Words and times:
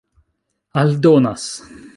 aldonas 0.79 1.43